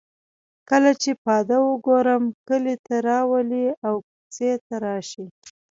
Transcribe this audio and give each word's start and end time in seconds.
کله 0.69 0.91
چې 1.01 1.11
پاده 1.23 1.57
او 1.65 1.69
ګورم 1.87 2.23
کلي 2.47 2.75
ته 2.85 2.95
راولي 3.07 3.65
او 3.87 3.95
کوڅې 4.09 4.51
ته 4.65 4.75
راشي. 4.85 5.25